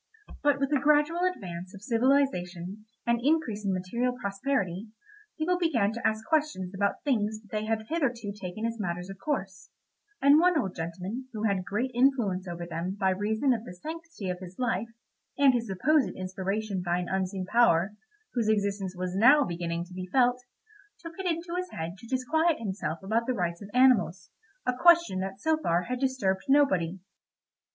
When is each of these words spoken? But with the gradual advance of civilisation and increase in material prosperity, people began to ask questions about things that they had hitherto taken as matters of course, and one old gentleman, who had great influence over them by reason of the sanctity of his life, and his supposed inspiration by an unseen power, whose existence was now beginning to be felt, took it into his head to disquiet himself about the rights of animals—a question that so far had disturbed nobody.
But 0.41 0.59
with 0.59 0.71
the 0.71 0.79
gradual 0.79 1.25
advance 1.31 1.75
of 1.75 1.83
civilisation 1.83 2.85
and 3.05 3.21
increase 3.23 3.63
in 3.63 3.71
material 3.71 4.17
prosperity, 4.19 4.87
people 5.37 5.59
began 5.59 5.93
to 5.93 6.07
ask 6.07 6.25
questions 6.25 6.73
about 6.73 7.03
things 7.03 7.39
that 7.39 7.51
they 7.51 7.65
had 7.65 7.85
hitherto 7.87 8.31
taken 8.33 8.65
as 8.65 8.79
matters 8.79 9.11
of 9.11 9.19
course, 9.19 9.69
and 10.19 10.39
one 10.39 10.59
old 10.59 10.73
gentleman, 10.75 11.27
who 11.33 11.43
had 11.43 11.63
great 11.63 11.91
influence 11.93 12.47
over 12.47 12.65
them 12.65 12.97
by 12.99 13.11
reason 13.11 13.53
of 13.53 13.63
the 13.63 13.75
sanctity 13.75 14.27
of 14.31 14.39
his 14.39 14.57
life, 14.57 14.87
and 15.37 15.53
his 15.53 15.67
supposed 15.67 16.15
inspiration 16.15 16.81
by 16.81 16.97
an 16.97 17.07
unseen 17.07 17.45
power, 17.45 17.93
whose 18.33 18.49
existence 18.49 18.95
was 18.97 19.15
now 19.15 19.43
beginning 19.43 19.85
to 19.85 19.93
be 19.93 20.07
felt, 20.11 20.43
took 20.99 21.13
it 21.19 21.27
into 21.27 21.53
his 21.55 21.69
head 21.69 21.95
to 21.99 22.07
disquiet 22.07 22.57
himself 22.57 22.97
about 23.03 23.27
the 23.27 23.35
rights 23.35 23.61
of 23.61 23.69
animals—a 23.71 24.77
question 24.77 25.19
that 25.19 25.39
so 25.39 25.57
far 25.57 25.83
had 25.83 25.99
disturbed 25.99 26.41
nobody. 26.49 26.99